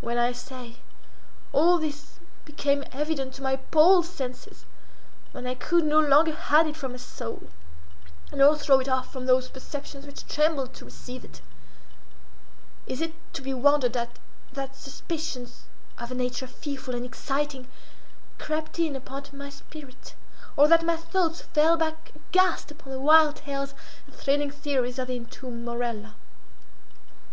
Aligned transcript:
When, 0.00 0.16
I 0.16 0.30
say, 0.30 0.76
all 1.52 1.78
this 1.78 2.20
became 2.44 2.84
evident 2.92 3.34
to 3.34 3.42
my 3.42 3.54
appalled 3.54 4.06
senses—when 4.06 5.44
I 5.44 5.56
could 5.56 5.84
no 5.84 5.98
longer 5.98 6.34
hide 6.36 6.68
it 6.68 6.76
from 6.76 6.92
my 6.92 6.98
soul, 6.98 7.50
nor 8.32 8.54
throw 8.56 8.78
it 8.78 8.88
off 8.88 9.12
from 9.12 9.26
those 9.26 9.48
perceptions 9.48 10.06
which 10.06 10.24
trembled 10.28 10.72
to 10.74 10.84
receive 10.84 11.24
it—is 11.24 13.00
it 13.00 13.12
to 13.34 13.42
be 13.42 13.52
wondered 13.52 13.96
at 13.96 14.20
that 14.52 14.76
suspicions, 14.76 15.64
of 15.98 16.12
a 16.12 16.14
nature 16.14 16.46
fearful 16.46 16.94
and 16.94 17.04
exciting, 17.04 17.66
crept 18.38 18.78
in 18.78 18.94
upon 18.94 19.24
my 19.32 19.50
spirit, 19.50 20.14
or 20.56 20.68
that 20.68 20.86
my 20.86 20.96
thoughts 20.96 21.40
fell 21.40 21.76
back 21.76 22.12
aghast 22.14 22.70
upon 22.70 22.92
the 22.92 23.00
wild 23.00 23.34
tales 23.34 23.74
and 24.06 24.14
thrilling 24.14 24.52
theories 24.52 24.96
of 25.00 25.08
the 25.08 25.16
entombed 25.16 25.64
Morella? 25.64 26.14